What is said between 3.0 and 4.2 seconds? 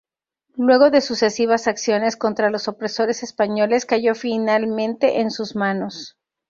españoles cayó